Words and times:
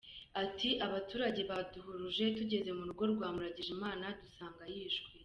Ati 0.43 0.69
“Abaturage 0.85 1.41
baduhuruje 1.49 2.23
tugeze 2.37 2.69
mu 2.77 2.83
rugo 2.89 3.03
rwa 3.11 3.27
Muragijimana 3.35 4.05
dusanga 4.21 4.63
yishwe. 4.73 5.09